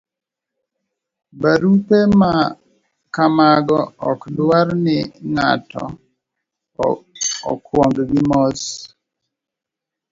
Barupe 1.41 1.97
ma 2.19 2.31
kamago 3.15 3.79
ok 4.09 4.19
dwar 4.37 4.67
ni 4.83 4.97
ng'ato 5.33 5.83
okwong 7.51 7.93
gi 8.09 8.21
mos 8.29 8.61